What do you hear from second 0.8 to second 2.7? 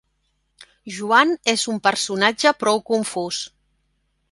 Joan és un personatge